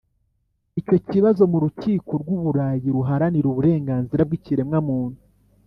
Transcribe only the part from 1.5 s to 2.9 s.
mu Rukiko rw u Burayi